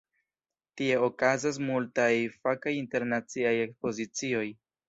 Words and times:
Tie 0.79 0.95
okazas 1.07 1.59
multaj 1.67 2.09
fakaj 2.39 2.75
internaciaj 2.81 3.55
ekspozicioj. 3.69 4.45